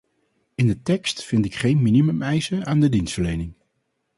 [0.55, 3.53] In de tekst vind ik geen minimumeisen aan de dienstverlening.